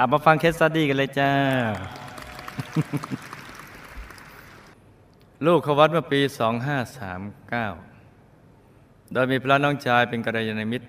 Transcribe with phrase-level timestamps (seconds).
[0.00, 1.30] อามาฟังเคสสตดี้กันเลยจ้า
[5.46, 6.20] ลูกเขาวัดเมื่อปี
[8.26, 10.86] 2539 โดยมีพระน้องชายเป็นกัลยาณมิตร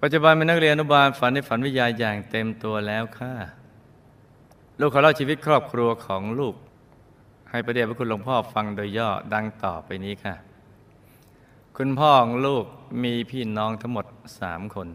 [0.00, 3.34] ปัจจุบันเป็นนักเรียนอนุบาลฝันในฝันวิทยาอย่างเต็มตัวแล้วค่ะ
[4.80, 6.54] ลูกเขาเล่าชีวิตครอบครัวของลูก
[7.50, 10.34] ให้ประเดี๋ยวพระคุณหลวงพ่อฟังโดยย่อดังต่อไปนี้ค่ะ
[11.76, 12.64] คุณพ่อของลูก
[13.02, 14.06] มีพี่น้องทั้งหมด
[14.40, 14.88] สามคน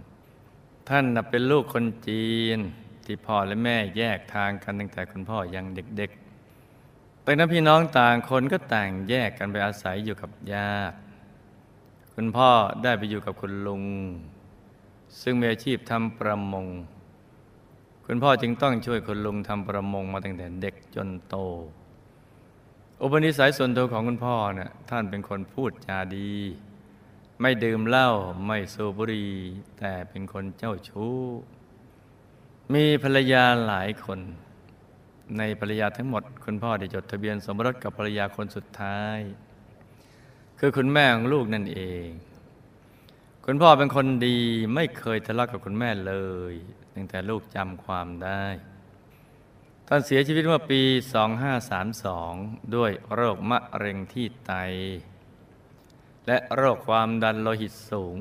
[0.89, 2.59] ท่านเป็นลูกคนจีน
[3.05, 10.97] ที่พ่อและแม่แยกทางกันตั้งแต่คุณพ่อยังเด็กๆแต่นั้นพี่น้องต่างคนก็ต่างแยกกันไปอาศัยอยู่กับญาติ
[12.15, 12.49] คุณพ่อ
[12.83, 13.83] ได้ไปอยู่กับคุณลุง
[15.21, 16.67] ซึ่งมีอาชีพทำประมง
[18.05, 21.35] คุณพ่อจึงต้องช่วยคุณลุงทำประมงมาตั้งแต่เด็กจนโต
[23.01, 26.31] อุปนิสัยส่วนตัวของคุณพ่อเนี่ยท่านเป็นคนพูดจาดี
[27.41, 28.09] ไม่ดื่มเหล้า
[28.45, 29.31] ไม่สูบบุหรี่
[29.79, 31.15] แต่เป็นคนเจ้าชู้
[32.73, 34.19] มีภรรยาหลายคน
[35.37, 39.19] ในภรรยาทั้งหมด คุณพ่อได้จดทะเบียนสมรสกับภรรยาคนสุดท้าย
[40.59, 42.07] คือคุณแม่ของลูกนั่นเอง
[43.45, 44.37] คุณพ่อเป็นคนดี
[44.75, 46.15] ไม่เคยทะเลาะกับคุณแม่เล
[46.51, 46.53] ย
[46.93, 48.45] ตั้งแต่ลูกจำความได้
[49.87, 50.81] ท่านเสียชีวิตเมื่อปี
[51.79, 54.53] 2532 ด้วยโรคมะเร็งที่ไต
[56.27, 58.17] และโรคความดันโลหิตสูง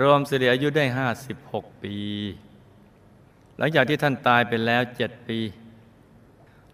[0.00, 0.84] รวมเสียอายุได้
[1.34, 1.96] 56 ปี
[3.58, 5.38] หลังจากที่ท่านตายไปแล้ว7ปี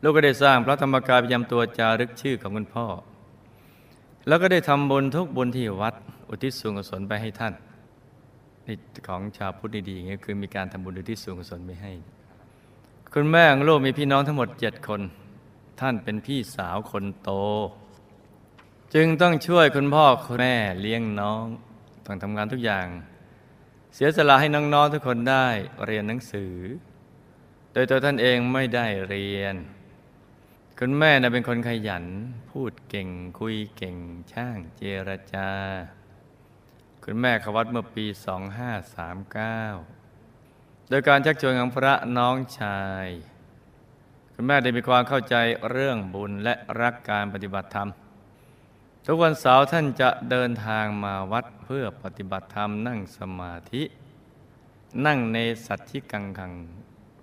[0.02, 2.86] ลูกก็ได้สร้างพระธรรมกายประจำตัวจารึกชื่อของคุณพ่อ
[4.26, 5.94] แล้วก็ได้ทำบุญทุกบุญที่วัด
[6.28, 7.54] อุทิศส่วนกุศลไปให้ท่าน
[8.66, 8.76] นี่
[9.09, 11.92] ของชาวพุทธดีๆอย่างเงี้ยคือมีการทำบุญอุทิศส่วนกุศลไปให้
[13.12, 15.00] คุณแม่ของลูกมีพี่น้องทั้งหมดเจ็ดคน
[15.80, 17.30] ท่านเป็นพี่สาวคนโต
[18.94, 21.44] จึงต้องช่วยคุณพ่อคุณแม่เลี้ยงน้อง
[22.06, 22.86] ต้องทำงานทุกอย่าง
[23.97, 25.47] เสียสละให้น้องๆทุกคนได้
[25.87, 26.55] เรียนหนังสือ
[27.72, 29.55] โดยตัวท่านเองไม่ได้เรียน
[30.78, 32.04] คุณแม่นะเป็นคนขยัน
[32.50, 33.97] พูดเก่งคุยเก่ง
[34.33, 35.50] ช่างเจรจา
[37.04, 38.06] คุณแม่เขวัดเมื่อปี
[39.87, 43.06] 2539 โดยการชักชวนของพระน้องชาย
[44.34, 45.37] คุณแม่ได้มีความเข้าใจ
[45.71, 47.91] เรื่องบุญและรักการปฏิบัติธรรม
[49.06, 53.82] ทุกวันเสาร์ท่านจะเดินทางมาวัดเพื่อปฏิบัติธรรมนั่งสมาธิ
[55.06, 56.53] นั่งในสัตธิกังขัง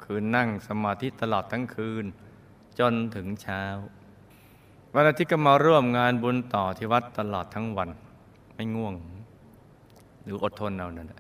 [0.03, 2.05] คือนั่งสมาธิตลอดทั้งคืน
[2.79, 3.63] จนถึงเช้า
[4.93, 7.89] วันอาทิตย์ก็มาร่วมงานบุญต่อที่วัดตลอดทั้งวัน
[8.55, 8.93] ไม่ง่วง
[10.23, 11.19] หรืออดทนเอานั่นแหละ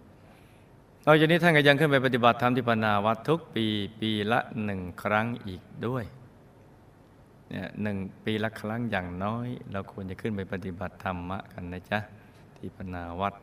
[1.05, 3.65] นอกจากนี้ท่านก็ยังขึ้นไปปฏิบัติธรรมที่ปนาวัดทุกปี
[3.99, 6.05] ปีละหนึ่งครั้งอีกด้วย
[7.51, 11.99] เนี่ยหนึ่งปีละครั้งอย่างน้อย เราควรจะขึ้นไปปฏิบัติธรรมะกันนะจ๊ะ
[12.57, 13.33] ที่ปนาวัด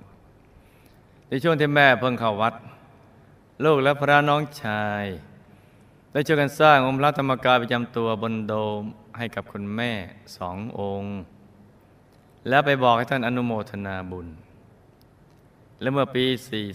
[1.29, 2.55] ในช่วงที่แม่เพิ่งเข้าวัด
[3.65, 5.05] ลูกและพระน้องชาย
[6.13, 8.83] ได้ช่วยกันสร้างองค์พระธรรมกายประจำตัวบนโดม
[9.19, 9.93] ให้กับคุณแม่
[10.37, 11.15] สององค์
[12.49, 14.29] แล้วไปบอกให้ท่านอนุโมทนาบุญ
[15.81, 16.25] และเมื่อปี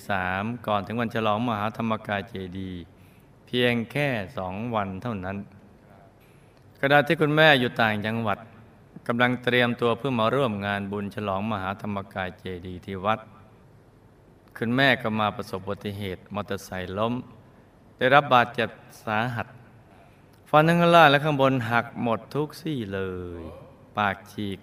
[0.08, 2.82] 43 ก่อนถึงวันฉลองมหาธรรมกายเจดีย์
[3.46, 4.08] เพียงแค่
[4.38, 5.38] สองวันเท่านั้น
[6.86, 8.40] ขณะที่คุณแม่อยู่ต่างจังหวัด
[9.08, 13.20] กำลังเตรียมตัวเพื่อมาร่วมงานบุญฉลองมหาธรรมกายเจดีย์ที่วัด
[14.58, 17.14] คุณแม่ก็มาประสบอุบัติเหตุมอเตอร์ไซค์ล้ม
[17.98, 18.70] ได้รับบาดเจ็บ
[19.04, 19.48] สาหัส
[20.50, 23.02] ฟันทั้งข้างล่างและข้างบนหักหมดทุกซี่เล
[23.42, 23.44] ย
[23.98, 24.60] ปากฉีก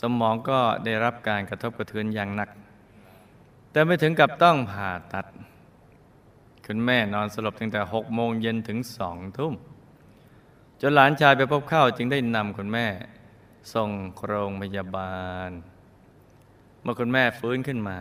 [0.00, 2.50] สมองก็ได้รับการกระทบกระเทือนอย่างหนัก
[3.70, 5.26] แต่ไม่ถึงกับต้องผ่าตัด
[6.66, 9.54] คุณแม่นอนสลบตั้งแต่หกโมงเย็นถึงสองทุ่ม
[10.80, 12.86] จนหลานชายไปพบเข้าจึงได้นำคุณแม่
[13.74, 13.90] ส่ง
[14.26, 15.18] โรงพยาบา
[15.48, 15.50] ล
[16.82, 17.98] เมื่อคุณแม่ฟื้นขึ้นมา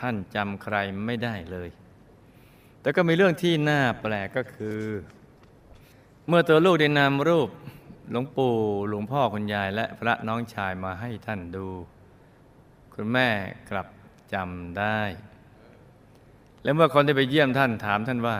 [0.00, 0.76] ท่านจำใคร
[1.06, 1.68] ไม่ได้เลย
[2.80, 4.82] แต่ก็มีเรื่องที่น่าแปลกก็คือ
[6.28, 7.48] เมื่อตัวลูกได้นำรูป
[8.10, 8.56] หลวงปู่
[8.88, 11.68] หลวงพ่อคุณยายและพระน้องชายมาให้ท่านดู
[12.94, 13.28] คุณแม่
[13.70, 13.88] กลับ
[14.32, 15.00] จำได้
[16.62, 18.38] และเมื่อคนที่ไปเยี่ยมท่านถามท่านว่า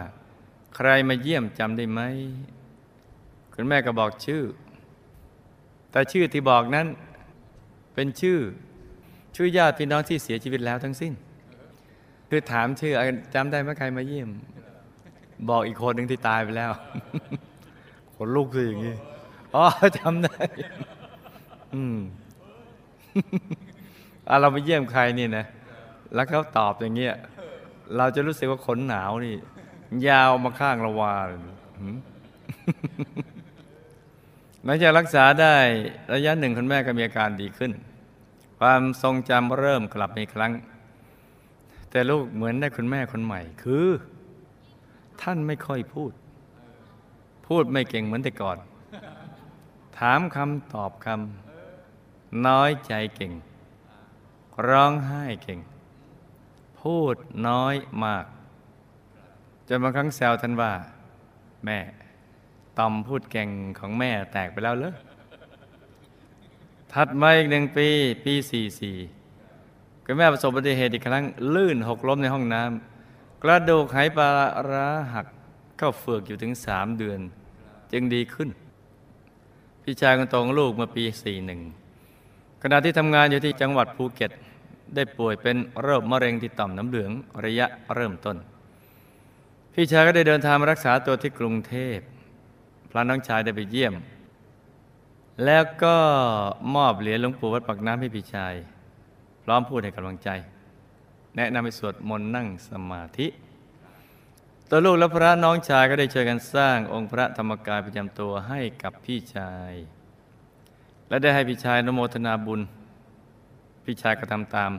[0.76, 2.00] ใครมาเยี่ยมจำได้ไหม
[3.60, 4.43] คุณแม่ก็บอกชื่อ
[5.90, 6.87] แต่ชื่อที่บอกนั้น
[7.94, 8.38] เป็นชื่อ
[9.37, 11.12] ชื่อญาติพี่น้องที่เสียชีวิตแล้วทั้งสิ้น
[12.28, 12.93] คือถามชื่อ
[13.34, 14.28] จำได้ไหมใครมาเยี่ยม
[15.49, 16.70] บอกอีกคนหนึ่งที่ตายไปแล้ว
[18.16, 18.94] คนลูกสิอย่างนี้
[19.55, 19.64] อ๋อ
[19.99, 20.38] จำได้
[21.75, 21.99] อืม
[24.28, 25.44] อะเราไปเยี่ยมใครนี่นะ
[26.14, 27.14] แล้วเขาตอบอย่างเงี้ย
[27.96, 29.34] เราจะรู้สึกว่าขนหนาวนี่
[30.08, 31.38] ยาวมาข้างระวาเลย
[34.69, 35.56] หืมหลังจากรักษาได้
[36.15, 37.73] ระยะหนึ่งคุณแม่ก็มีอาการดีขึ้น
[38.59, 40.53] ความทรงจำเริ่มกลับมาอีกครั้ง
[41.91, 43.87] แต่ลูกเหมือนได้คุณแม่คนใหม่ คือ
[45.23, 46.12] ท่านไม่ค่อยพูด
[47.47, 48.59] พูดไม่เก่งเหมือนแต่ก่อน
[49.99, 53.32] ถามคำตอบคำน้อยใจเก่ง
[54.69, 55.61] ร้องไห้เก่ง
[56.81, 57.17] พูด
[57.49, 57.75] น้อย
[58.05, 58.25] มาก
[59.69, 60.73] จนบางครั้งแซวท่านว่า
[61.65, 61.79] แม่
[62.78, 63.48] ตอมพูดเก่ง
[63.78, 64.94] ของแม่แตกไปแล้วเหรอ
[66.92, 67.88] ถัดมาอีกหนึ่งปี
[68.25, 68.96] ปีสี่สี่
[70.04, 74.28] คุณแม่ประสบอุบัติเหตุอีกครั้ง ลื่นหกล้มในห้องน้ำกระดูกไหปลา
[74.70, 75.26] ร้าหัก
[75.78, 77.20] เข้าเฟือกอยู่ถึงสามเดือน
[77.92, 78.48] จึงดีขึ้น
[79.82, 81.60] พี่ชายคนโตของลูกเมื่อปีสี่หนึ่ง
[82.62, 84.31] ขณะที่ทำงานอยู่ที่จังหวัดภูเก็ต
[84.94, 87.12] ได้ป่วยเป็นโรคมะเร็งที่ต่อมน้ำเหลือง
[87.44, 88.36] ระยะเริ่มต้น
[89.74, 91.98] พี่ชายก็ได้เดินทางมารักษาตัวที่กรุงเทพ
[92.90, 93.94] พระน้องชายได้ไปเยี่ยม
[95.44, 95.96] แล้วก็
[96.75, 98.55] มอบเหรียญหลวงปู่วัดปากน้ำให้พี่ชาย
[99.44, 100.29] พร้อมพูดให้กำลังใจ
[101.37, 103.26] แนะนำให้สวดมนต์นั่งสมาธิ
[104.69, 109.73] ตัวลูกและพระน้องชายก็ได้ช่วยกันสร้างองค์พระธรรมกายประจำตัวให้กับพี่ชาย
[111.08, 112.61] และได้ให้พี่ชายนโมทนาบุญ
[113.84, 114.73] พี่ชายก็ทำตาม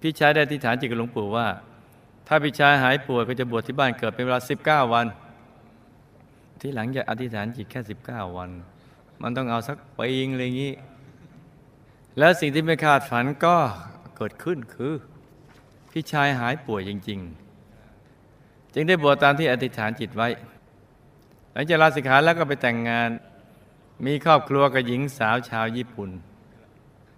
[0.00, 1.46] พี่ชายได้อธิษฐานจิตกับหลวงปู่ว่า
[2.26, 5.06] ถ้าพี่ชายหายป่วยก็จะบวชที่บ้านเกิดเป็นเวลา 19 วัน
[6.60, 8.50] ที่หลังจะอธิษฐานจิตแค่19วัน
[9.22, 10.72] มันต้องเอาสักปีงอะไรอย่างนี้
[12.18, 13.56] แล้วสิ่งที่ไม่คาดฝันก็
[14.16, 14.94] เกิดขึ้นคือ
[15.92, 17.20] พี่ชายหายป่วยจริง
[17.96, 20.28] ๆ จึงได้บวชตามที่อธิษฐานจิตไว้
[21.52, 23.10] หลังจากลาสิกขาแล้วก็ไปแต่งงาน
[24.06, 26.10] มีครอบครัวกับหญิงสาวชาวญี่ปุ่น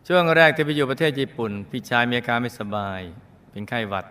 [0.07, 3.01] ช่วงแรกที่ไปอยู่ประเทศญี่ปุ่น พี่ชายมีอาการไม่สบาย
[3.51, 4.05] เป็นไข้หวัด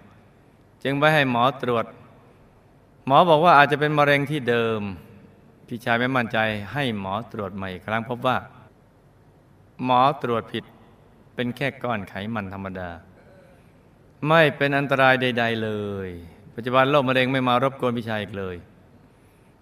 [0.83, 1.85] จึงไปให้หมอตรวจ
[3.05, 4.81] หมอบอกว่าอาจจะเป็นมะเร็งที่เดิม
[5.67, 6.37] พี่ชายไม่มั่นใจ
[6.73, 8.37] ให้หมอตรวจใหม่ครั้งพบว่า
[9.83, 10.63] หมอตรวจผิด
[11.35, 12.89] เป็นแค่ก้อนไขมันธรรมดา
[14.27, 15.69] ไม่เป็นอันตรายใด ๆ เล
[16.07, 16.09] ย
[16.55, 18.55] ปัจจุบันโรคมะเร็งไม่มารบกวนพี่ชายอีกเลย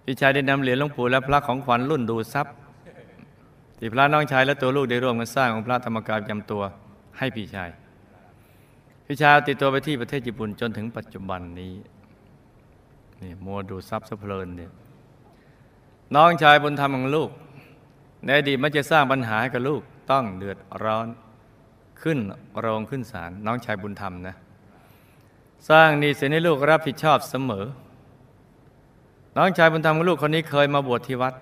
[0.04, 2.54] พี่ชายได้นำเหรียญหลวงปู่และพระของขวัญรุ่นดูทรัพย์
[3.78, 6.62] ที่พระน้องชายและตัวลูกได้ร่วมกันสร้างองค์พระธรรมกายประจำตัว
[7.18, 7.70] ให้พี่ชาย
[9.06, 11.74] พี่ชายติดตัวไปที่ประเทศญี่ปุ่นจนถึงปัจจุบันนี้
[13.22, 14.72] นี่มัวดูทรัพย์สะเพลินเนี่ย
[16.14, 17.30] น้องชายบุญธรรมของลูก
[18.24, 21.06] ในอดีตมันจะสร้างปัญหาให้กับลูกต้องเดือดร้อน
[22.02, 22.18] ขึ้น
[22.60, 24.34] โรงขึ้นศาลน้องชายบุญธรรมนะ
[25.70, 27.66] สร้างหนี้สินให้ลูกรับผิดชอบเสมอ
[29.36, 31.34] น้องชายบุญธรรมของลูกคนนี้เคยมาบวชที่วัด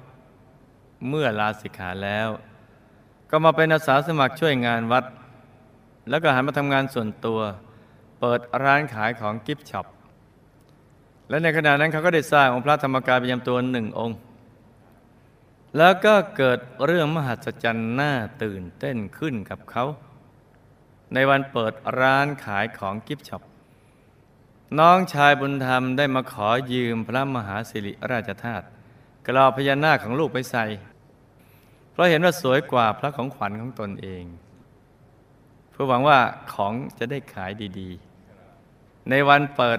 [1.08, 2.28] เมื่อลาสิกขาแล้ว
[3.30, 5.04] ก็มาเป็นอาสาสมัครช่วยงานวัด
[6.08, 7.40] แล้วก็หันมาทำงานส่วนตัว
[8.20, 9.86] เปิดร้านขายของ gift shop
[11.28, 14.16] และในขณะนั้นเขาก็ได้สร้างองค์พระธรรมกายประจำตัวหนึ่งองค์
[15.76, 18.12] แล้วก็เกิดเรื่องมหัศจรรย์น่า
[18.42, 19.84] ตื่นเต้นขึ้นกับเขา
[21.14, 23.42] ในวันเปิดร้านขายของ gift shop
[24.78, 28.64] น้องชายบุญธรรมได้มาขอยืมพระมหาสิริราชธาตุ
[29.26, 30.64] กรอบพญานาคของลูกไปใส่
[31.90, 34.24] เพราะเห็นว่าสวยกว่าพระของขวัญของตนเอง
[35.70, 36.18] เพื่อหวังว่า
[36.54, 39.78] ของจะได้ขายดีๆ ในวันเปิด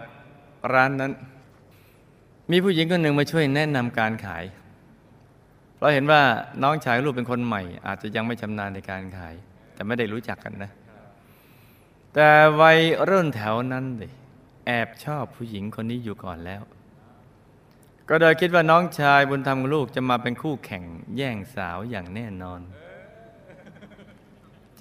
[0.73, 1.11] ร้านนั้น
[2.51, 4.43] มีผู้หญิงคนหนึ่งมาช่วยแนะนำการขาย
[5.75, 6.22] เพราะเห็นว่า
[6.63, 9.36] น้องชายลูกเป็นคนใหม่ อาจจะยังไม่ชำนาญในการขาย
[9.74, 10.72] แต่ไม่ได้รู้จักกันนะ
[12.13, 12.29] แต่
[12.62, 12.79] วัย
[13.10, 14.12] รุ่นแถวนั้นเลย
[14.65, 16.62] แอบชอบผู้หญิงคนนี้อยู่ก่อนแล้ว
[18.10, 20.84] ก็โดยคิดว่าน้องชายบุญธรรมของลูกจะมาเป็นคู่แข่ง
[21.15, 22.62] แย่งสาวอย่างแน่นอน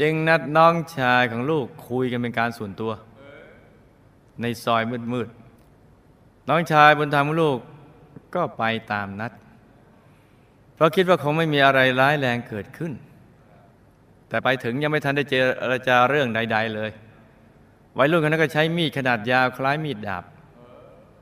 [0.01, 2.93] จึงนัดน้องชายของลูกคุยกันเป็นการส่วนตัว
[4.41, 4.83] ในซอย
[5.13, 7.59] มืดๆน้องชายบุญธรรมของลูก
[8.35, 9.33] ก็ไปตามนัด
[10.75, 12.93] เพราะคิดว่าคงไม่มีอะไรร้ายแรงเกิดขึ้น
[14.29, 15.35] แต่ไปถึงยังไม่ทันได้เจ
[15.73, 16.91] รจาเรื่องใด ๆ เลย
[17.99, 20.25] วัยรุ่นคนนั้นก็ใช้มีดขนาดยาวคล้ายมีดดาบ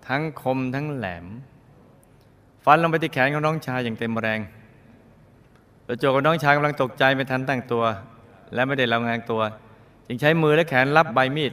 [0.08, 1.26] ทั้งคมทั้งแหลม
[2.64, 4.40] ฟันลงไปที่แขนของน้องชายอย่างเต็มแรง
[5.86, 7.84] ตัวโจกับน้องชายกำลังตกใจไม่ทันตั้งตัว
[8.54, 9.42] และไม่ได้ระงังตัว
[10.06, 11.52] จึงใช้มือและแขนรับใบมีด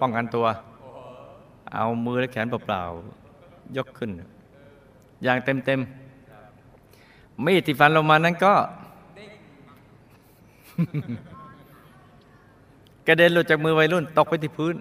[0.00, 0.46] ป้องกันตัว
[1.74, 4.10] เอามือและแขนเปล่าๆยกขึ้น
[5.22, 5.99] อย่างเต็มๆ
[7.44, 8.54] มีดที่ฟันลงมานั้นก็
[13.06, 14.74] กระเด็นหลุดจากมือวัยรุ่น ตกไปที่พื้น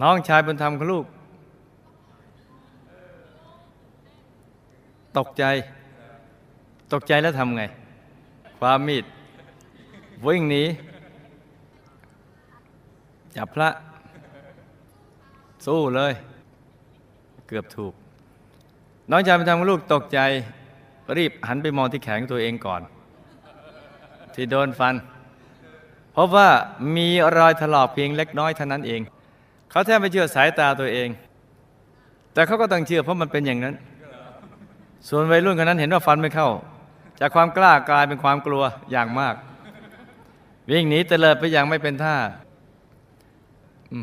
[0.00, 1.04] น้องชายบุญธรรมของลูก
[5.18, 5.44] ตกใจ
[6.92, 7.62] ตกใจแล้วทำไง
[8.58, 9.04] ความมีด
[10.26, 10.62] วิ่งหนี
[13.36, 13.68] จับพระ
[15.66, 16.12] สู้เลย
[17.48, 17.94] เกือบถูก
[19.10, 20.18] น้องชายบุญธรรมของลูกตกใจ
[21.16, 22.82] รีบหันไปมองที่แขนของตัวเองก่อน
[24.34, 24.94] ที่โดนฟัน
[26.12, 26.48] เพราะว่า
[26.96, 29.00] มีรอยถลอกเพียงเล็กน้อยเท่านั้นเอง
[29.70, 31.08] เขาแทบไม่เชื่อสายตาตัวเอง
[32.32, 33.74] แต่เขาก็ต้องเชื่อเพราะมันเป็นอย่างนั้น
[35.08, 36.50] ส่วนวัยรุ่นคนนั้นเห็นว่าฟันไม่เข้า
[37.20, 39.34] จากความกล้ากลายเป็นความกลัวอย่างมาก
[40.70, 42.16] วิ่งหนีเตลิดไปอย่างไม่เป็นท่า
[43.92, 43.98] อื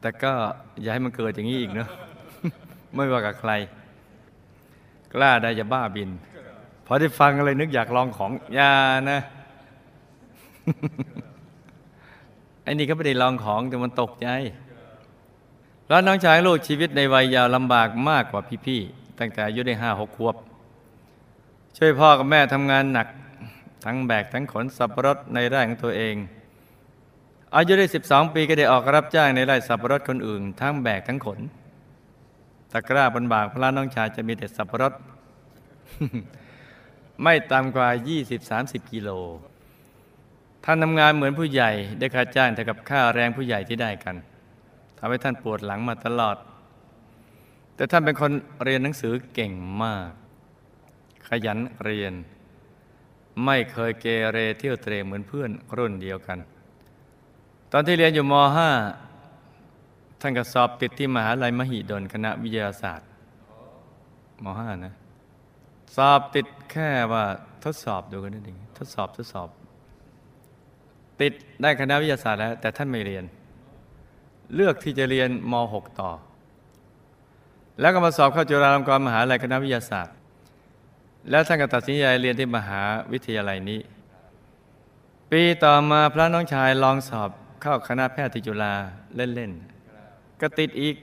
[0.00, 0.32] แต่ก็
[0.82, 1.88] อย่าให้มันเกิดอย่างนี้อีกเนอะ
[2.94, 3.52] ไม่ว่ากับใคร
[5.14, 6.10] กล้าได้จะบ้าบิน
[6.86, 8.72] พอได้ฟังอะไรนึกอยากลองของอย่า
[9.10, 9.20] นะ
[12.62, 14.28] ไอ้นี่ก็ไม่ได้ลองของแต่มันตกใจ
[15.88, 20.36] แล้วน้องชายลูกชีวิตในวัยยาวลำบากมากกว่าพี่ๆตั้งแต่อายุได้ห้าหกขวบ
[21.76, 23.08] ช่วยพ่อกับแม่ทำงานหนัก
[23.84, 26.14] ทั้งแบกทั้งขนสับปะรดในไร่ของตัวเอง
[27.56, 31.40] อายุได้ 12 ปีก็ได้ออกรับจ้างในไร่สับปะรดคนอื่น ทั้งแบกทั้งขน
[32.70, 34.92] ตะกร้าบนบากพระน้องชายจะมีแต่สับปะรด
[37.22, 37.88] ไม่ต่ำกว่า
[38.40, 39.10] 20-30 กิโล
[40.64, 44.16] ท่านทำงานเหมือนผู้ใหญ่ได้ค่าจ้างเท่ากับค่าแรงผู้ใหญ่ที่ได้กัน
[44.98, 46.36] ทำให้ท่านปวดหลังมาตลอด
[47.74, 48.32] แต่ท่านเป็นคน
[48.64, 49.52] เรียนหนังสือเก่ง
[49.82, 50.10] มาก
[51.28, 52.12] ขยันเรียน
[53.44, 56.38] ไม่เคยเกเรเที่ยวเตรเหมือนเพื่อนรุ่นเดียวกัน
[57.72, 58.34] ตอนที่เรียนอยู่ม
[59.06, 63.08] .5 ท่านก็สอบติดที่มหาลัยมหิดลคณะวิทยาศาสตร์
[64.44, 64.94] ม .5 นะ
[65.96, 67.24] สอบติดแค่ว่า
[67.64, 69.48] ทดสอบดูกันนั่นเองทดสอบทดสอบ
[71.20, 73.24] ติดได้คณะวิทยาศาสตร์แล้ว แต่ท่านไม่เรียน
[74.54, 76.10] เลือกที่จะเรียนม .6 ต่อ
[77.80, 80.14] แล้วก็มาสอบเข้าจุฬาลงกรณ์มหาลัยคณะวิทยาศาสตร์
[81.30, 82.80] แล้วท่านก็ตัดสินใจเรียนที่มหา
[83.12, 83.80] วิทยาลัยนี้
[85.30, 87.30] ปีต่อมาพระน้องชายลองสอบ
[87.62, 88.72] เข้าคณะแพทย์ที่จุฬา
[89.16, 90.96] เล่นๆก็ติดอีก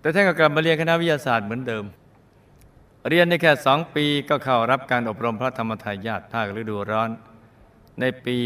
[0.00, 1.84] แต่ท่านก็กลับมาเรียนคณะวิทยาศาสตร์เหมือนเดิม
[3.08, 7.10] เรียนในแค่สองปีก็เข้ารับการอบรมพระธรรมทายาทภาคฤดูร้อน
[8.00, 8.38] ในปี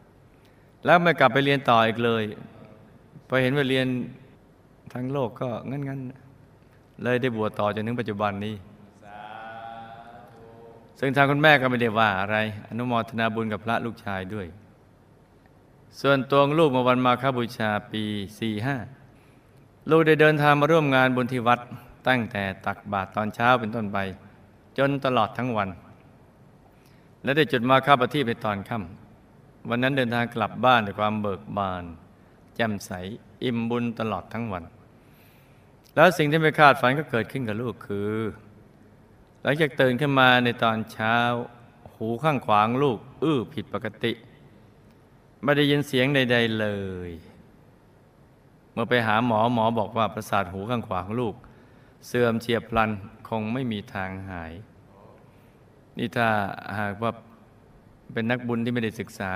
[0.00, 2.24] 2539 แล้วไม่กลับไปเรียนต่ออีกเลย
[3.28, 3.86] พอเห็นว่าเรียน
[4.92, 8.54] ทั้งโลกก็งั้นๆ เลยได้บวชต่อจนถึงปัจจุบันนี้
[11.00, 12.36] ซึ่งทางคุณแม่ก็ไม่ได้ว่าอะไร
[12.68, 14.46] อนุโมทนาบุญกับพระลูกชายด้วย
[16.00, 18.04] ส่วนตัวลูกเมื่อวันมาคบูชาปี
[19.12, 21.60] 45ลูกได้เดินทางมาร่วมงานบุญที่วัด
[22.08, 23.98] ตั้งแต่ตักบาตรตอนเช้าเป็นต้นไป
[24.78, 25.68] จนตลอดทั้งวัน
[27.22, 31.84] และได้จุดมาคาปฏิในตอนค่ำวันนั้นเดินทางกลับบ้านด้วยความเบิกบาน
[32.54, 32.90] แจ่มใส
[33.44, 34.64] อิ่มบุญตลอดทั้งวัน
[35.94, 38.14] แล้วสิ่งที่ไม่คาดฝันก็เกิดขึ้นกับลูกคือ
[39.42, 41.16] หลังจากตื่นขึ้นมาในตอนเช้า
[41.94, 44.12] หูข้างขวางลูก อื้อผิดปกติ
[45.44, 46.66] ไม่ได้ยินเสียงใด ๆเล
[47.08, 47.10] ย
[48.72, 51.34] เมื่อไปหาหมอหมอบอกว่าประสาทหูข้างขวาของลูก
[52.06, 52.90] เสื่อมเฉียบพลัน
[53.28, 54.52] คงไม่มีทางหาย
[55.98, 56.28] นี่ถ้า
[56.78, 57.10] หากว่า
[58.12, 59.32] เป็นนักบุญที่ไม่ได้ศึกษา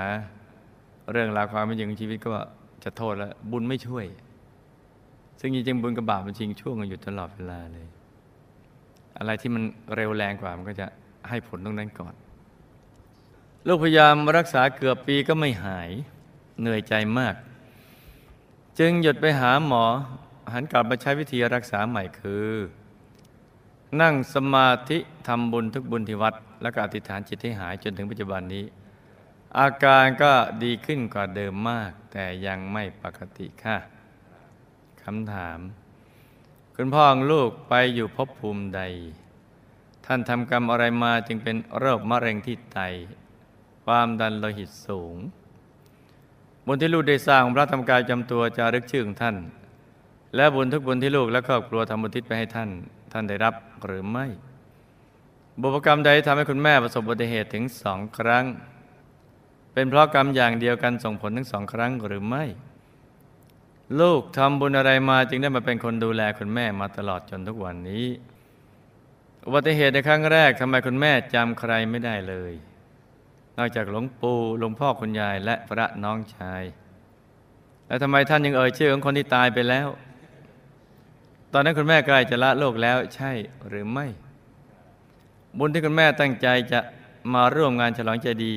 [1.11, 2.31] เรื่องราวความเป็นจริงของชีวิตก็
[2.83, 4.05] จะโทษแล้ว บุญไม่ช่วย
[5.39, 7.87] ซึ่งจริงๆบุญกับบาปมันชิงช่วงกันอยู่ตลอดเวลาเลย
[9.17, 9.63] อะไรที่มัน
[9.95, 10.87] เร็วแรงกว่ามันก็จะ
[11.29, 12.13] ให้ผลตรงนั้นก่อน
[13.67, 15.89] ลูกพยายามรักษาเกือบปีก็ไม่หาย
[16.59, 17.35] เหนื่อยใจมาก
[18.79, 19.85] จึงหยุดไปหาหมอ
[20.53, 22.49] หันกลับมาใช้วิธีรักษาใหม่คือ
[24.01, 28.65] นั่งสมาธิทำบุญทุกบุญที่วัด แล้วก็อธิษฐานจิตให้หายจนถึงปัจจุบันนี้
[29.59, 30.31] อาการก็
[30.63, 33.77] ดีขึ้นกว่าเดิมมาก แต่ยังไม่ปกติค่ะ
[35.03, 35.59] คำถาม
[36.75, 38.81] คุณพ่อของลูกไปอยู่ภพภูมิใด
[40.05, 42.79] ท่านทำกรรมอะไรมาจึงเป็นโรคมะเร็งที่ไต
[43.85, 45.15] ความดันโลหิตสูง
[46.65, 49.35] บุญที่ลูกได้สร้างพระธรรมกายจำตัวจารึกชื่อของท่าน
[50.35, 52.69] และบุญทุกบุญที่ลูกและครอบครัวทำบุญทิศไปให้ท่าน
[53.11, 53.53] ท่านได้รับ
[53.85, 54.25] หรือไม่
[55.61, 58.45] บุพกรรมใดทำให้คุณแม่ประสบอุบัติเหตุถึงสองครั้ง
[59.73, 62.43] เป็นเพราะกรรมอย่างเดียวกันส่งผลทั้งสองครั้งหรือไม่
[63.99, 68.05] ลูกทำบุญอะไรมาจึงได้มาเป็นคนดูแลคุณแม่มาตลอดจนทุกวันนี้
[69.45, 72.53] อุบัติเหตุในครั้งแรกทำไมคุณแม่จำใครไม่ได้เลย
[73.57, 76.63] นอกจากหลวงปู่หลวงพ่อคุณยายและพระน้องชาย
[77.87, 79.87] แล้วทำไมท่านยังเอ่ยชื่อของคนที่ตายไปแล้ว
[81.53, 83.31] ตอนนั้นคุณแม่ใกล้จะละโลกแล้วใช่
[83.67, 84.07] หรือไม่
[85.57, 86.79] บุญที่คุณแม่ตั้งใจจะ
[87.33, 88.55] มาร่วมงานฉลองใจดี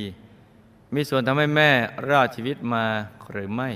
[0.95, 1.71] มีส่วนทำให้แม่
[2.09, 2.85] รอดชีวิตมา
[3.31, 3.71] หรือไม่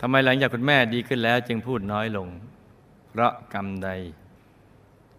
[0.00, 2.28] ทำไมหลังจากคุณแม่ดีขึ้นแล้ว จึงพูดน้อยลง
[3.10, 3.88] เพราะกรรมใด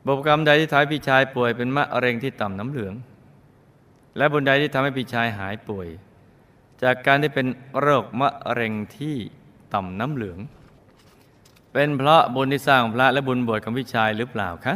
[0.06, 2.94] บุพกรรมใดที่ทำให้พี่ชายป่วยเป็นมะเร็งที่ต่อมน้ำเหลือง
[4.18, 5.88] และบุญใดที่ทำให้พี่ชายหายป่วย
[6.84, 7.48] จากการที่เป็น
[7.80, 9.16] โรคมะเร็งที่
[9.74, 10.40] ต่อมน้ำเหลือง
[11.74, 14.76] เป็นเพราะบุญที่สร้างพระและบุญบวชของพี่ชายหรือเปล่าคะ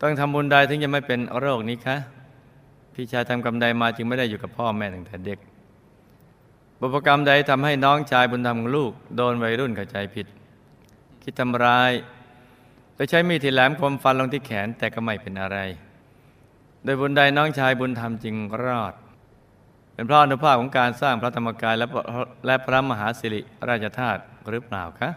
[0.00, 1.96] ต้องทำบุญใดถึงจะไม่เป็นโรคนี้คะ
[2.94, 5.38] พี่ชายทำกรรมใดมาจึงไม่ได้อยู่กับพ่อแม่ตั้งแต่เด็ก
[6.80, 10.26] บุพกรรมใดทำให้น้องชายบุญธรรมของลูก โดนวัยรุ่นเข้าใจผิด
[11.22, 11.92] คิดทำร้าย
[12.94, 15.58] โดยใช้มีดที่แหลมคมฟันลงที่แขนแต่ก็ไม่เป็นอะไร
[16.84, 18.94] โดยบุญใดน้องชายบุญธรรมจึงรอด
[19.94, 21.86] เป็นเพราะอนุภาพของการสร้างพระธรรมกายและ
[22.46, 25.10] และพระมหาสิริราชธาตุหรือเปล่าคะ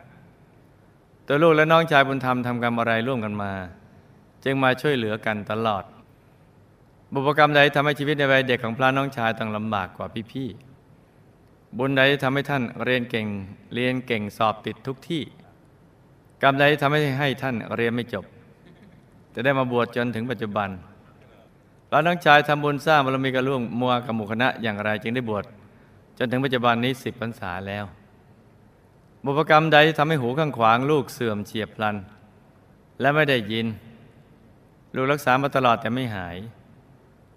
[1.27, 3.51] ตัวลูกและน้องชายบุญธรรมทำกรรมอะไรร่วมกันมา
[4.43, 5.83] จึงมาช่วยเหลือกันตลอด
[7.13, 13.27] บุพกรรมใดทำให้ชีวิตในวัยเด็กของพระน้องชายต้องลำบากกว่าพี่ๆบุญใดทำให้ท่านเรียนเก่ง
[13.73, 15.23] เรียนเก่งสอบติดทุกที่
[16.43, 18.25] กรรมใดทำให้ให้ท่านเรียนไม่จบ
[19.33, 20.69] จะได้มาบวชจนถึงปัจจุบัน
[21.89, 25.45] เราน้องชายทำบุญสร้างบารมีกระล่วงมัวกับหมู่คณะอย่างไรจึงได้บวช
[26.17, 27.85] จนถึงปัจจุบันนี้สิบพรรษาแล้ว
[29.23, 31.95] บุพกรรมใดทำให้หูข้างขวางลูกเสื่อมเฉียบพลัน
[33.01, 33.67] และไม่ได้ยิน
[34.95, 36.37] ลูกรักษามาตลอดแต่ไม่หาย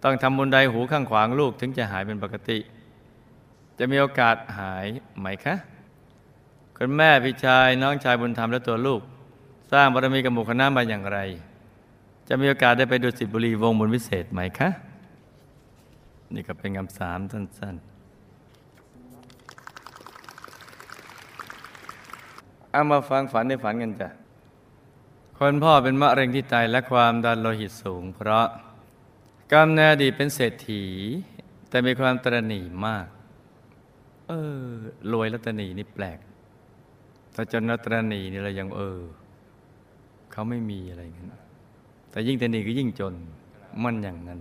[0.03, 2.59] ต้องทำบุญใดหูข้างขวางลูกถึงจะหายเป็นปกติ
[3.79, 4.87] จะมีโอกาสหาย
[5.19, 5.55] ไหมคะ
[6.77, 9.01] คุณแม่พี่ชายน้องชายบุญธรรมและตัวลูก
[9.73, 11.19] สร้างบารมีกับหมู่คณะมาอย่างไร
[12.33, 14.69] จะมีโอกาสได้ไปดูสิบุรีวงบุญวิเศษไหมคะ
[16.35, 17.91] นี่ก็เป็นคำสามสั้นๆ
[22.71, 24.09] เอามาฟังฝันในฝันกันจ้ะ
[25.39, 28.47] คนพ่อเป็นมะเร็งที่ไตและความดันโลหิตสูง เพราะ
[29.53, 30.85] กำเนิดดีเป็นเศรษฐี
[31.69, 33.07] แต่มีความตรณีมาก
[34.29, 34.33] เอ
[34.63, 34.65] อ
[35.13, 36.19] รวยแล้วตรณีนี่แปลก
[37.35, 39.01] ถ้าจนแล้วตรณีนี่เรายังเออ
[40.33, 41.31] เขาไม่มีอะไรเงี้ย
[42.11, 43.15] แต่ยิ่งตรณีก็ยิ่งจน
[43.83, 44.41] มันอย่างนั้น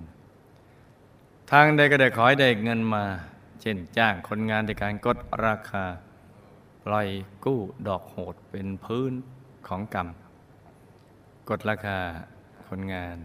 [1.52, 3.04] ทางใดก็ได้ขอให้ได้เงินมา
[3.62, 5.86] เช่นจ้างคนงานในการกดราคา
[6.86, 7.08] ปล่อย
[7.46, 9.12] กู้ดอกโหดเป็นพื้น
[9.68, 10.08] ของกรรม
[11.50, 11.98] กดราคา
[12.68, 13.18] คนงาน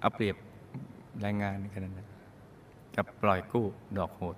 [0.00, 0.36] เอาเปรียบ
[1.20, 2.08] แรงงานแค่นั้นนะ
[2.94, 3.66] กับปล่อยกู้
[3.98, 4.36] ดอกโหด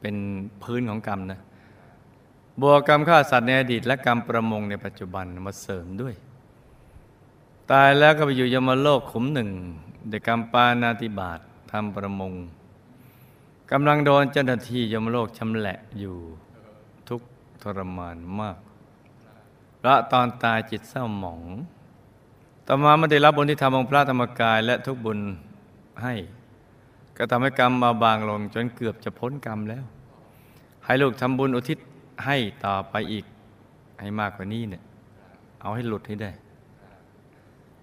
[0.00, 0.16] เป็น
[0.62, 1.40] พื้นของกรรมนะ
[2.60, 6.14] บวกกรรมฆ่าสัตว์ในอดีตและกรรมประมงในปัจจุบันมาเสริมด้วย
[7.70, 9.50] ตายแล้วก็ไปอยู่ยมโลกขุมหนึ่ง
[10.08, 12.32] เดกรรมปานาติบาตทำประมง
[13.70, 16.16] กำลังโดนเจ้าหน้าที่ยมโลกชำแหละอยู่
[17.08, 17.20] ทุก
[17.62, 18.58] ทรมานมาก
[19.82, 21.42] และตอนตายจิตเศร้าหมอง
[22.66, 25.18] ต่อมาไม่ได้รับบุญที่ทำองพระธรรมกายและทุกบุญ
[26.02, 26.14] ให้
[27.16, 29.84] ก็ทำให้กรรมมาบางลงจนเกือบจะพ้นกรรมแล้ว
[30.84, 31.78] ให้ลูกทำบุญอุทิศ
[32.24, 33.24] ให้ต่อไปอีก
[34.00, 34.82] ให้มากกว่านี้เนี่ย
[35.60, 36.30] เอาให้หลุดให้ได้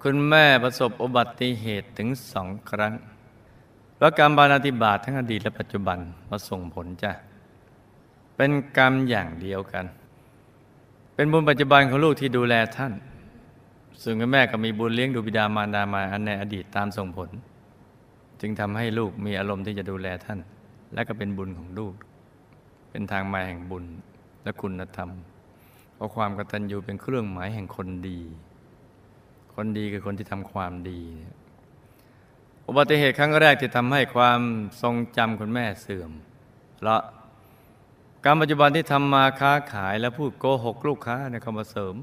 [0.04, 2.94] คุณแม่ประสบอุบัติเหตุถึงสองครั้ง
[4.00, 5.98] แล้วกรรมบานาติบาตทั้งอดีตและปัจจุบัน
[6.30, 7.12] มาส่งผลจ้ะ
[8.36, 9.86] เป็นกรรมอย่างเดียวกัน
[11.16, 12.94] เป็นบุญปัจจุบันของลูกที่ดูแลท่าน
[14.02, 17.30] ส่วนคุณแม่ก็มีบุญเลี้ยงดูบิดามารดามาอันในอดีตตามส่งผล
[18.42, 20.40] จึงทำให้ลูกมีอารมณ์ที่จะดูแลท่าน
[20.94, 21.94] และก็เป็นบุญของลูก
[22.90, 23.86] เป็นทางมาแห่งบุญ
[24.44, 25.10] และคุณธรรม
[25.96, 28.20] เพราะความกตัญญูเป็นเครื่องหมายแห่งคนดี
[29.62, 31.02] คนดีคือคนที่ทำความดี
[32.68, 34.40] อุบัติเหตุครั้งแรกที่ทำให้ความ
[34.82, 36.12] ทรงจำคุณแม่เสื่อม
[36.78, 37.02] เพราะ
[38.26, 41.96] การปัจจุบันที่ทำมาค้าขายและพูดโกหกลูกค้าเนี่ยเขามาเสริม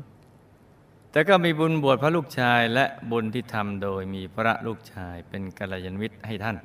[1.10, 6.56] แต่ก็มีบุญบวชพระลูกชายและบุญที่ทำโดยมีพระลูกชายเป็นกัลยาณมิตรให้ท่าน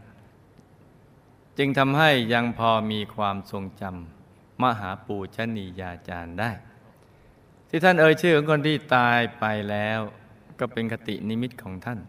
[1.58, 6.52] จึงทำให้ยังพอมีความทรงจำมหาปูชนียาจารย์ได้
[7.70, 10.02] ที่ท่านเอ่ยชื่อของคนที่ตายไปแล้ว
[10.60, 12.00] ก็เป็นคตินิมิตของท่าน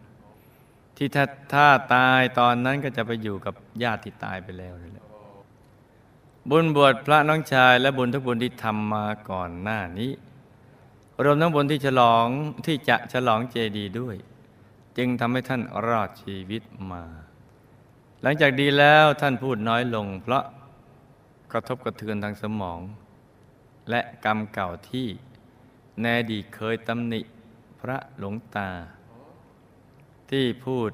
[0.97, 5.07] ที่ถ้าถ้าตายตอนนั้นก็จะไปอยู่กับญาติที่ตายไปแล้วเลยแหละ
[6.51, 10.13] บุญบวชพระน้องชายและบุญทุกบุญที่ทำมาก่อนหน้านี้
[11.25, 12.27] รวมทั้งบุญที่ฉลอง
[12.67, 14.17] ที่จะฉลองเจดีย์ด้วย
[14.97, 17.03] จึงทำให้ท่านรอดชีวิตมา
[18.23, 20.45] หลังจากดีแล้วท่านพูดน้อยลง เพราะ
[21.53, 22.81] กระทบกระเทือนทางสมอง
[23.91, 25.09] และกรรมเก่าที่
[26.01, 27.21] แนดีเคยตำหนิ
[27.81, 28.69] พระหลวงตา
[30.31, 30.91] ที่พูด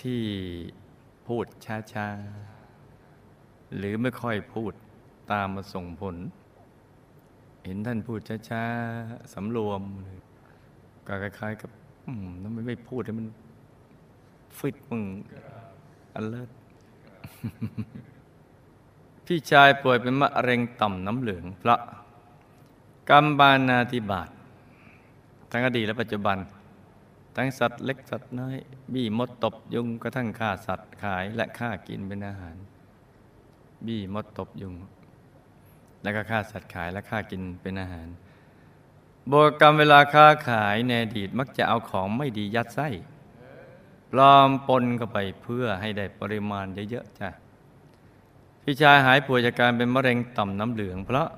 [0.00, 0.22] ที่
[1.26, 1.46] พูด
[1.92, 4.72] ช้าๆ หรือไม่ค่อยพูด
[5.32, 6.16] ตามมาส่งผล
[7.64, 9.82] เห็นท่านพูดช้าๆสำรวม
[11.06, 11.70] ก็คล้ายๆกับ
[12.06, 13.26] อืมทำไมไม่พูดให้มัน
[14.58, 15.02] ฟิตมึง
[16.14, 16.50] อันเลิศ
[19.26, 21.80] พี่ชายป่วยเป็นมะเร็งต่อมน้ำเหลือง เพราะ
[23.10, 24.28] กรรมบานาธิบาต
[25.52, 26.38] ทั้งอดีตและปัจจุบัน
[27.36, 28.56] ทั้งสัตว์เล็กสัตว์น้อย
[28.92, 32.56] บี้มดตบยุงกระทั่งฆ่าสัตว์ขายและฆ่ากินเป็นอาหาร
[33.86, 34.74] บี้มดตบยุง
[36.02, 38.08] แล้วก็ฆ่าสัตว์ขายและฆ่ากินเป็นอาหาร
[39.30, 42.88] บวกกรรมเวลาค้าขายในอดีตมักจะเอาของไม่ดียัดไส้
[44.10, 47.28] ปลอมปนเข้าไปเพื่อให้ได้ปริมาณเยอะๆจ้ะ
[48.64, 51.28] พี่ชายหายป่วยจากการเป็นมะเร็งต่อมน้ำเหลือง เพราะ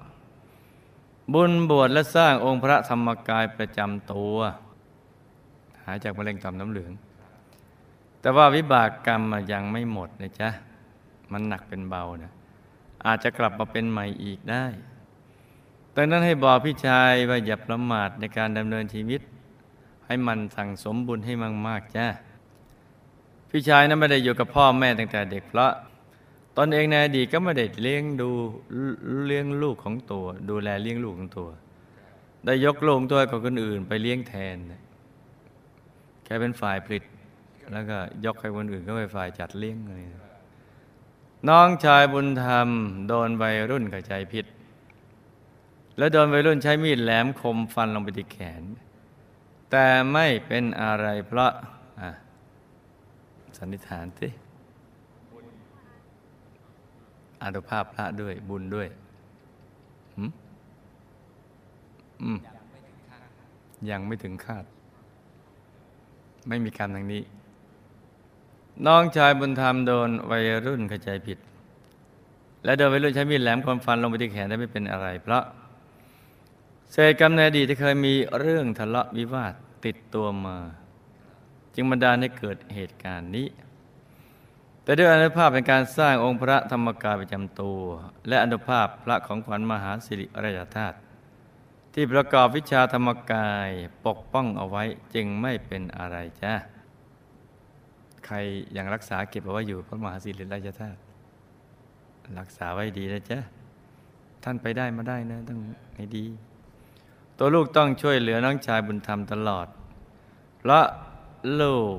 [1.33, 4.37] บุญบวชและสร้างองค์พระธรรมกายประจำตัว
[5.85, 6.93] หายจากมะเร็งต่อมน้ำเหลือง
[8.21, 10.49] แต่ว่าวิบากกรรมยังไม่หมดนะจ๊ะ
[11.33, 12.33] มันหนักเป็นเบานะ
[13.07, 14.65] อาจจะกลับมาเป็นใหม่อีกได้
[15.97, 19.21] ดังนั้นให้บอกพี่ชายว่าอย่าประมาทในการดำเนินชีวิต
[20.07, 21.35] ให้มันสั่งสมบุญให้
[21.67, 22.07] มากๆจ้า
[23.51, 25.73] พี่ชายนั้นไม่ได้อยู่กับพ่อแม่ตั้งแต่เด็กเพราะ
[26.57, 28.31] ตอนเองในอดีตก็ไม่ได้เลี้ยงดู
[29.27, 31.49] เลี้ยงลูกของตัว ดูแลเลี้ยงลูกของตัว
[32.45, 34.57] ได้ยกลูกตัวกับคนอื่นไปเลี้ยงแทน
[36.25, 37.05] แค่เป็นฝ่ายผลิต
[37.73, 40.01] แล้วก็ยกให้คนอื่นก็ไปฝ่ายจัดเลี้ยงอะไร
[41.49, 42.69] น้องชายบุญธรรม
[43.09, 44.47] โดนวัยรุ่นเข้าใจผิด
[45.99, 48.63] แล้วโดนวัยรุ่นใช้มีดแหลมคมฟันลงไปที่แขน
[49.71, 51.51] แต่ไม่เป็นอะไรเพราะ
[52.01, 52.11] อะ
[53.59, 54.29] สันนิษฐานสิ
[57.45, 58.89] อานุภาพพระด้วยบุญด้วย
[62.23, 62.39] อืม
[63.91, 64.65] ยังไม่ถึงคาด
[66.49, 67.23] ไม่มีการทางนี้
[68.87, 71.39] น้องชายบุญธรรมโดนวัยรุ่นเข้าใจผิด
[72.65, 75.45] และโดนวัยรุ่นใช้มีดแหลมคมฟันลงไปที่แขนได้ไม่เป็นอะไร เพราะ
[76.93, 79.55] เศษกรรมในอดีตที่เคยมีเรื่องทะเลาะวิวาท
[79.85, 80.57] ติดตัวมา
[81.75, 83.47] จึงบันดาลให้เกิดเหตุการณ์นี้
[84.85, 87.81] แต่ด้วยอนุภาพเป็นการสร้างองค์พระธรรมกายประจำตัว
[88.29, 90.97] และอนุภาพพระของขวัญมหาสิริราชธาตุ
[91.95, 93.71] ที่ประกอบวิชาธรรมกาย
[94.07, 96.55] ปกป้องเอาไว้จึงไม่เป็นอะไรจ้า
[98.27, 98.37] ใคร
[98.77, 100.99] ยังรักษาเก็บเอาไว้อยู่พระมหาสิริราชธาตุ
[102.41, 103.39] รักษาไว้ดีนะจ๊ะ
[104.45, 105.59] ท่านไปได้มาได้นะต้อง
[105.97, 106.27] ให้ดี
[107.39, 109.67] ตัวลูกต้องช่วยเหลือน้องชายบุญธรรมตลอด
[110.59, 110.85] เพราะ
[111.61, 111.95] ลูก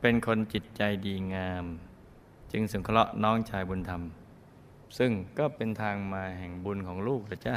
[0.00, 1.64] เป็นคนจิตใจดีงาม
[2.56, 4.02] จึงสงเคราะห์น้องชายบุญธรรม
[4.98, 7.56] ซึ่งก็เป็นทางมาแห่งบุญของลูกนะจ๊ะ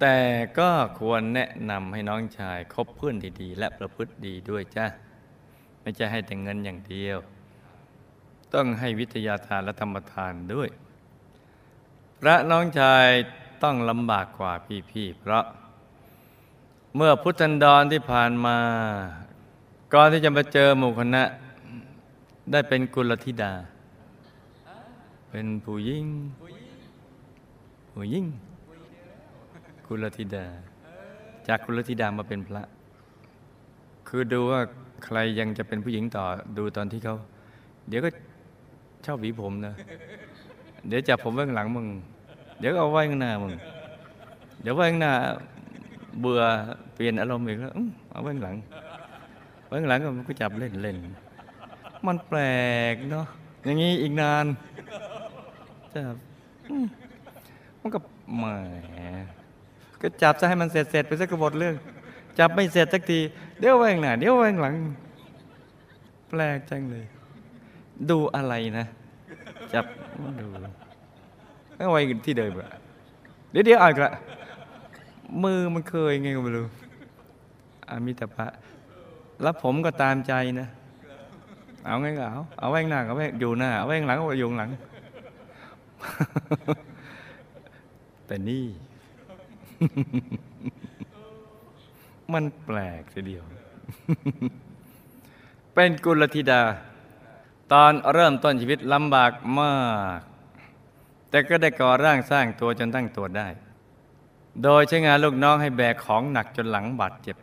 [0.00, 0.18] แต่
[0.58, 4.86] ก็ควรแนะนำให้น้องชายคบเพื่อนดีๆและประพฤติดีด้วยจ้ะ
[5.82, 7.18] ไม่ใช่ให้แต่เงินอย่างเดียว
[8.54, 10.68] ต้องให้วิทยาทานและธรรมทานด้วย
[12.20, 13.06] พระน้องชาย
[13.62, 14.52] ต้องลำบากกว่า
[14.90, 15.44] พี่ๆเพราะ
[16.96, 18.58] เมื่อพุทธันดรที่ผ่านมา
[19.94, 21.24] ก่อนที่จะมาเจอหมู่คณะ
[22.50, 23.52] ได้เป็นกุลธิดา
[25.30, 26.06] เป็นผู้ยิ่ง
[27.92, 28.26] ผู้ยิ่ง
[29.86, 30.44] กุลธิดา
[31.48, 32.62] จากกุลธิดามาเป็นพระ
[34.08, 34.60] คือดูว่า
[35.04, 36.24] ใครยังจะเป็นผู้หญิงต่อ
[36.58, 37.16] ดูตอนที่เขา
[37.88, 38.10] เดี๋ยวก็
[39.06, 39.74] ชอบหวีผมนะ
[40.88, 41.86] เดี๋ยวจับผมไว้ข้างหลังมึง
[42.60, 43.52] เดี๋ยวเอาไว้ข้างหน้ามึง
[44.62, 45.12] เดี๋ยวไว้ข้างหน้า
[46.20, 46.42] เบื่อ
[46.94, 47.72] เปลี่ยนอารมณ์อีกแล้ว
[48.12, 48.56] เอาไว้ข้างหลัง
[49.66, 50.96] ไว้ข้างหลังก็มันก็จับเล่นเล่น
[52.06, 52.40] มันแปล
[52.92, 53.26] กเนาะ
[53.64, 54.46] อย่างนี้อีกนาน
[55.94, 56.16] จับ
[57.80, 57.98] มันก็
[58.36, 58.44] แหม
[60.00, 61.74] ก็จับจะให้มันเสร็จเสร็จไปสักกบทเรื่อง
[62.38, 63.20] จับไม่เสร็จสักที
[63.58, 64.74] เดี๋ยวไว้ข้างหน้าเดี๋ยวไว้ข้างหลัง
[66.28, 67.04] แปลกจังเลย
[68.10, 68.86] ดูอะไรนะ
[69.74, 69.84] จับ
[70.40, 70.46] ดู
[71.76, 72.70] ก็ไว้ที่เดิมอะ
[73.50, 74.12] เดี๋ยวเดี๋ยวอ่านละ
[75.42, 76.66] มือมันเคยไงก็ไม่รู้
[77.88, 78.46] อามิตรภะ
[79.42, 80.68] แล้วผมก็ตามใจนะ
[81.86, 84.70] เอาไงก็เอาเอาไว้ข้างหน้าเอาไว้อยู่หน้าเอาไว้ข้างหลังเอาไว้อยู่ข้างหลัง
[88.26, 88.64] แต่นี่
[92.32, 93.44] มันแปลกทีเดียว
[95.74, 96.62] เป็นกุลธิดา
[97.72, 99.74] ตอนเริ่มต้นชีวิตลำบากมา
[100.18, 100.20] ก
[101.30, 103.48] แต่ก็ได้ก่อร่างสร้างตัวจนตั้งตัวได้
[104.62, 107.36] โดยใช้งานลูกน้องให้แบกของหนักจนหลังบาดเจ็บ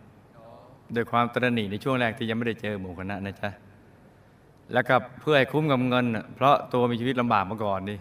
[0.93, 3.49] โดยความตระหนี่ในช่วงแรกที่ยังไม่ได้เจอหมู่คณะนะจ๊ะ
[4.73, 6.05] แล้วก็เพื่อให้คุ้มกับเงิน
[6.35, 7.99] เพราะตัวมีชีวิตลำบากมาก่อนนี่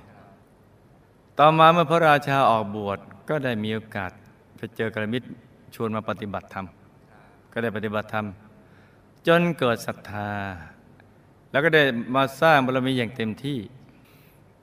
[1.38, 4.10] ต่อมาเมื่อพระราชาออกบวชก็ได้มีโอกาส
[4.56, 5.28] ไปเจอกระมิตร
[5.74, 6.66] ชวนมาปฏิบัติธรรม
[7.52, 8.26] ก็ได้ปฏิบัติธรรม
[9.26, 10.30] จนเกิดศรัทธา
[11.50, 11.82] แล้วก็ได้
[12.14, 13.58] มาสร้างบารมีอย่างเต็มที่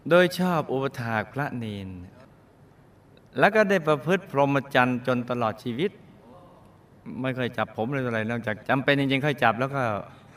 [0.09, 1.89] โดยชอบอุปถากพระเนน
[3.39, 5.91] แล้วก็ได้ประพฤติพรหมจรรย์จนตลอดชีวิต
[7.21, 9.83] ไม่เคยจับผมเลยอะไรนอกจากจำเป็นจริงๆค่อยจับแล้วก็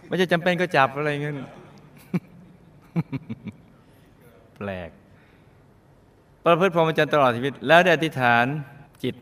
[0.09, 1.35] ไม่ใช่จำเป็นก็จับอะไรเงี้ย
[4.57, 4.91] แปลก
[6.45, 8.47] ประพฤติพรหมจรรย์ตลอดชีวิต แล้วได้อธิษฐาน
[9.03, 9.15] จิต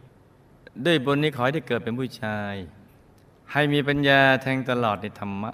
[0.87, 2.55] ด้วยบุญนี้ขอให้ได้เกิดเป็นผู้ชาย
[3.53, 5.51] ให้มีปัญญาแทงตลอดในธรรมะ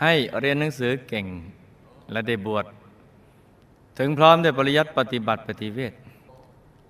[0.00, 1.26] ให้เรียนหนังสือเก่ง
[2.12, 2.64] และได้บวช
[3.98, 5.92] ถึงพร้อมได้ปริยัติปฏิบัติปฏิเวท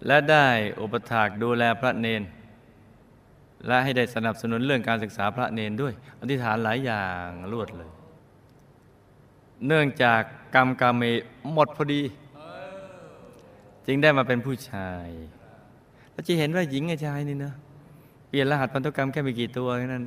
[0.06, 0.46] และได้
[0.80, 2.22] อุปถากดูแลพระเนน
[3.66, 7.90] และให้ได้สนับสนุนเรื่องการศึกษาพระเนนด้วย อธิษฐานหลายอย่างรวดเลย
[9.66, 10.22] เนื่องจาก
[10.54, 11.04] กรรมกรรมเม
[11.52, 12.02] หมดพอดี
[13.86, 15.08] จึงได้มาเป็นผู้ชาย
[16.12, 17.54] แล้วจะเห็นว่าหญิงกับชายนี่เนะ
[18.28, 20.04] เปลี่ยนรหัสพันธุกรรมแค่ไม่กี่ตัวแค่นั้น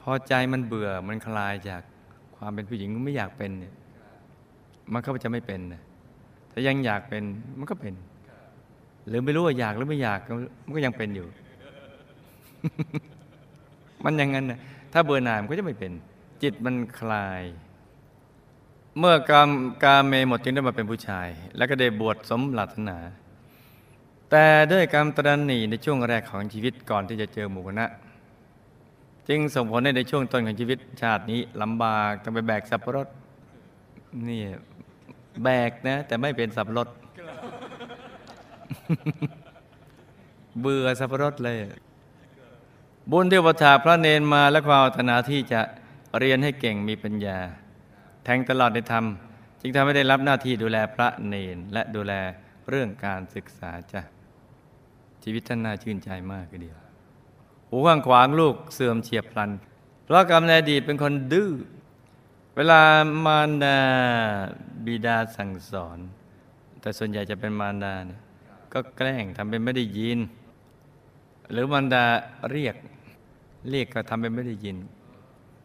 [0.00, 1.82] พอใจมันเบื่อมันคลายจาก
[2.36, 3.74] ความเป็นผู้หญิงไม่อยากเป็นเนี่ย
[4.92, 5.82] มันก็จะไม่เป็นนะ
[6.50, 7.22] ถ้ายังอยากเป็น
[7.58, 7.94] มันก็เป็น
[9.08, 10.20] หรือไม่รู้ว่าอยากหรือไม่อยาก
[10.64, 11.26] มันก็ยังเป็นอยู่
[14.04, 14.58] มันอย่างนั้นนะ
[14.92, 15.92] ถ้าเบื่อหน่ายมันก็จะไม่เป็น
[16.42, 17.42] จิตมันคลาย
[18.98, 19.50] เมื่อกาม
[19.84, 22.98] กาเมหมดจึงได้มาเป็นผู้ชาย แล้วก็ได้บวชสมหลัตนา
[24.30, 27.86] แต่ด้วยกรรมตรันหนีในช่วงแรกของชีวิตก่อนที่จะเจอหมู่คณะ
[29.28, 33.08] จึงส่งผลให้ในช่วงต้นของชีวิตชาตินี้ลำบากต้องไปแบกสับปะรด
[34.28, 34.42] นี่
[35.44, 36.88] แบกนะ แต่ไม่เป็นสับปะรด
[40.60, 41.56] เบื่อสับปะรดเลย
[43.10, 45.60] บุญที่ประทาพระเนนมาและความอัตนาที่จะ
[46.18, 47.38] เรียนให้เก่งมีปัญญา
[48.24, 49.04] แทงตลอดในธรรม
[49.60, 52.12] จึงทำให้ได้รับหน้าที่ดูแลพระเนนและดูแล
[52.68, 54.02] เรื่องการศึกษาจ้ะ
[55.22, 56.78] ชีวิตท่านน่าชื่นใจมากทีเดียว
[57.68, 59.50] หูข้างขวางลูกเสื่อมเฉียบพลัน
[60.04, 61.50] เพราะกรรมในอดีตเป็นคนดื้อ
[62.56, 62.80] เวลา
[63.24, 63.78] มารดา
[64.84, 65.98] บิดาสั่งสอน
[66.80, 68.20] แต่ส่วนใหญ่จะเป็นมารดาเนี่ย
[68.72, 70.18] ก็แกล้งทำเป็นไม่ได้ยิน
[71.52, 72.04] หรือมารดา
[72.50, 72.76] เรียก
[73.70, 74.76] เรียกก็ทำเป็นไม่ได้ยิน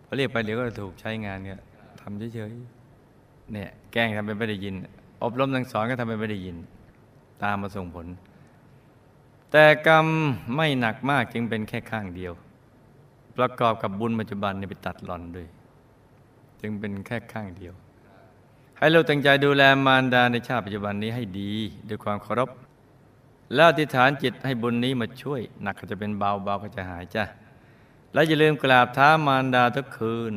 [0.05, 1.59] พอเรียกไปเดี๋ยวก็ถูกใช้งานเนี่ย
[2.01, 4.75] ทำเฉยๆเนี่ยแกล้งทำเป็นไม่ได้ยิน
[5.23, 6.57] อบรมสั่งสอนก็ทำเป็นไม่ได้ยิน
[7.43, 8.07] ตามมาส่งผล
[9.51, 10.07] แต่กรรม
[10.55, 12.33] ไม่หนักมากจึงเป็นแค่ข้างเดียว
[13.37, 15.47] ประกอบกับบุญปัจจุบันเนี่ยไปตัดหล่อนด้วย
[16.61, 17.73] จึงเป็นแค่ข้างเดียว
[18.77, 21.51] ให้เราตั้งใจดูแลมารดาในชาติปัจจุบันนี้ให้ดี
[21.89, 22.49] ด้วยความเคารพ
[23.53, 27.23] แล้วอธิษฐานจิตให้บุญนี้มาช่วย หนักก็จะเป็นเบาเบาก็จะหายจ้ะ
[28.13, 30.33] และอย่าลืมกราบเท้ามารดาทุกคืน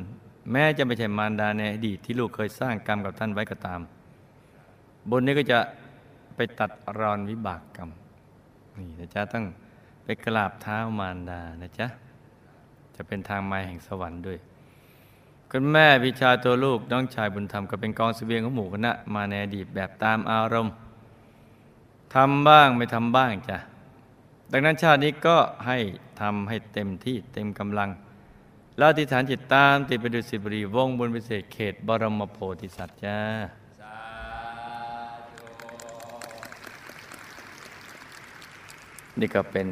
[0.53, 3.81] แม้จะไม่ใช่มารดาในอดีตที่ลูกเคยสร้างกรรมกับท่านไว้ก็ตาม
[5.11, 5.59] บุญนี้ก็จะ
[6.37, 7.91] ไปตัดรอนวิบากกรรม
[8.79, 9.45] นี่นะจ๊ะต้อง
[10.05, 11.87] ไปกราบเท้ามารดานะจ๊ะ
[12.95, 14.39] จะเป็นทางมาแห่งสวรรค์ด้วย
[15.51, 20.75] คุณแม่พิชาตัวลูกน้องชายบุญธรรมก็เป็นกองเสบียงของหมู่คณะมาในอดีตแบบตามอารมณ์
[22.15, 23.59] ทำบ้างไม่ทำบ้างจ้ะ
[24.53, 25.79] ดังนั้นชาตินี้ก็ให้
[26.21, 27.91] ทำให้เต็มที่เต็มกำลัง
[28.79, 33.19] ล้วอธิฐานจิตตามติดไปดูสิบรีวงบนพิเศษเขตบรมโพธิสัตว์จ้า
[39.21, 39.69] นี่ก็เป็น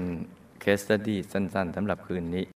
[0.60, 2.55] เคสตดี้สั้น ๆสำหรับคืนนี้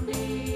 [0.00, 0.53] นเ